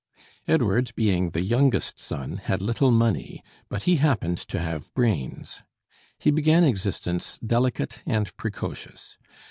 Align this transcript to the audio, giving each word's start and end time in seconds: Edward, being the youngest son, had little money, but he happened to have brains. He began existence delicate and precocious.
Edward, 0.47 0.91
being 0.95 1.29
the 1.29 1.43
youngest 1.43 1.99
son, 1.99 2.37
had 2.37 2.59
little 2.59 2.89
money, 2.89 3.43
but 3.69 3.83
he 3.83 3.97
happened 3.97 4.39
to 4.39 4.57
have 4.59 4.91
brains. 4.95 5.61
He 6.17 6.31
began 6.31 6.63
existence 6.63 7.37
delicate 7.37 8.01
and 8.07 8.35
precocious. 8.35 9.19